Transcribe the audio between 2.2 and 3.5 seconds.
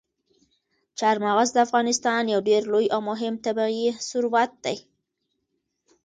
یو ډېر لوی او مهم